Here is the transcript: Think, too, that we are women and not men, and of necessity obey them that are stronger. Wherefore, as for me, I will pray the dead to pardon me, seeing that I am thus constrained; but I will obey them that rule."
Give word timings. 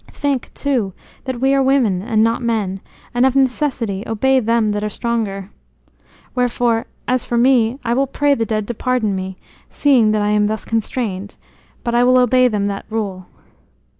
Think, 0.09 0.51
too, 0.55 0.93
that 1.25 1.39
we 1.39 1.53
are 1.53 1.61
women 1.61 2.01
and 2.01 2.23
not 2.23 2.41
men, 2.41 2.79
and 3.13 3.23
of 3.23 3.35
necessity 3.35 4.03
obey 4.07 4.39
them 4.39 4.71
that 4.71 4.83
are 4.83 4.89
stronger. 4.89 5.51
Wherefore, 6.33 6.87
as 7.07 7.23
for 7.23 7.37
me, 7.37 7.77
I 7.85 7.93
will 7.93 8.07
pray 8.07 8.33
the 8.33 8.43
dead 8.47 8.67
to 8.69 8.73
pardon 8.73 9.15
me, 9.15 9.37
seeing 9.69 10.09
that 10.13 10.23
I 10.23 10.29
am 10.31 10.47
thus 10.47 10.65
constrained; 10.65 11.35
but 11.83 11.93
I 11.93 12.03
will 12.03 12.17
obey 12.17 12.47
them 12.47 12.65
that 12.65 12.85
rule." 12.89 13.27